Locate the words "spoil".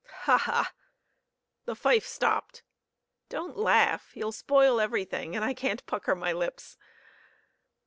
4.31-4.81